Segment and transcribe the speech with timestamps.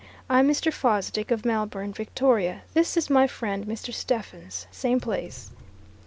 [0.31, 0.73] "I'm Mr.
[0.73, 3.93] Fosdick, of Melbourne, Victoria; this is my friend Mr.
[3.93, 5.51] Stephens, same place."